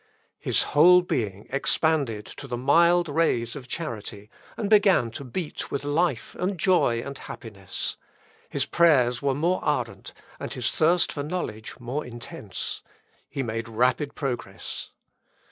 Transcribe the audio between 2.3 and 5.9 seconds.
the mild rays of charity, and began to beat with